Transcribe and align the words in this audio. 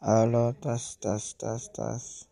Hello, 0.00 0.52
test, 0.52 1.00
test, 1.00 1.38
test, 1.40 1.74
test. 1.74 2.28